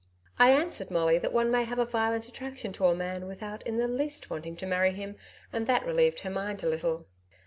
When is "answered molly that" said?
0.49-1.31